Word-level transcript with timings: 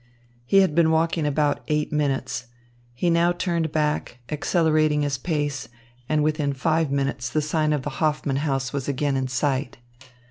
He 0.47 0.61
had 0.61 0.73
been 0.73 0.89
walking 0.89 1.27
about 1.27 1.59
eight 1.67 1.91
minutes. 1.93 2.47
He 2.95 3.11
now 3.11 3.31
turned 3.31 3.71
back, 3.71 4.17
accelerating 4.31 5.03
his 5.03 5.19
pace, 5.19 5.69
and 6.09 6.23
within 6.23 6.53
five 6.53 6.89
minutes 6.89 7.29
the 7.29 7.39
sign 7.39 7.71
of 7.71 7.83
the 7.83 7.91
Hoffman 8.01 8.37
House 8.37 8.73
was 8.73 8.87
again 8.87 9.15
in 9.15 9.27
sight. 9.27 9.77